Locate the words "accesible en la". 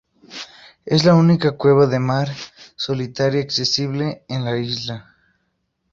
3.43-4.57